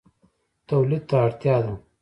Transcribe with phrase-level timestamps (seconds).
[0.67, 1.73] تولید ته اړتیا ده